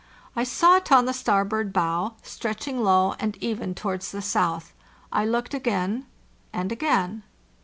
[0.35, 4.73] I saw it on the starboard bow, stretching low and even towards the south.
[5.11, 6.07] I looked again
[6.51, 7.21] and again.